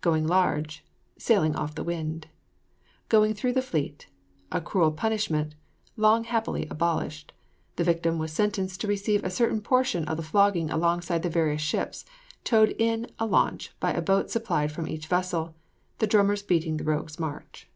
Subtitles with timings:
[0.00, 0.82] GOING LARGE.
[1.18, 2.28] Sailing off the wind.
[3.10, 4.06] GOING THROUGH THE FLEET.
[4.50, 5.54] A cruel punishment,
[5.98, 7.34] long happily abolished.
[7.76, 11.60] The victim was sentenced to receive a certain portion of the flogging alongside the various
[11.60, 12.06] ships,
[12.42, 15.54] towed in a launch by a boat supplied from each vessel,
[15.98, 17.68] the drummers beating the rogue's march.